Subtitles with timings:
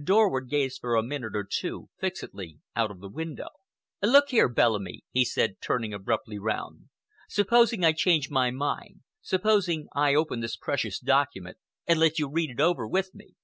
[0.00, 3.48] Dorward gazed for a minute or two fixedly out of the window.
[4.00, 6.88] "Look here, Bellamy," he said, turning abruptly round,
[7.28, 12.50] "supposing I change my mind, supposing I open this precious document and let you read
[12.50, 13.34] it over with me?"